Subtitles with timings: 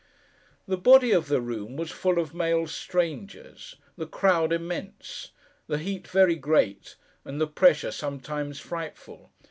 [0.67, 5.29] The body of the room was full of male strangers; the crowd immense;
[5.67, 9.29] the heat very great; and the pressure sometimes frightful.